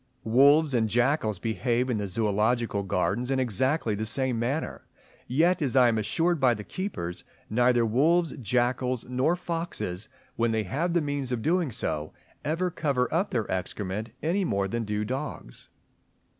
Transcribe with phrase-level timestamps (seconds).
[0.25, 4.87] Wolves and jackals behave in the Zoological Gardens in exactly the same manner,
[5.27, 10.63] yet, as I am assured by the keepers, neither wolves, jackals, nor foxes, when they
[10.63, 15.05] have the means of doing so, ever cover up their excrement, any more than do
[15.05, 15.69] dogs.